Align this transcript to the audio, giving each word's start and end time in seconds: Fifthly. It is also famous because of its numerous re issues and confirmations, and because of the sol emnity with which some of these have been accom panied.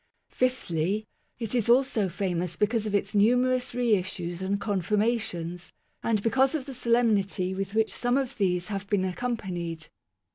Fifthly. 0.31 1.05
It 1.37 1.53
is 1.53 1.69
also 1.69 2.09
famous 2.09 2.55
because 2.55 2.87
of 2.87 2.95
its 2.95 3.13
numerous 3.13 3.75
re 3.75 3.93
issues 3.93 4.41
and 4.41 4.59
confirmations, 4.59 5.71
and 6.01 6.23
because 6.23 6.55
of 6.55 6.65
the 6.65 6.73
sol 6.73 6.93
emnity 6.93 7.55
with 7.55 7.75
which 7.75 7.93
some 7.93 8.17
of 8.17 8.39
these 8.39 8.69
have 8.69 8.89
been 8.89 9.03
accom 9.03 9.37
panied. 9.37 9.89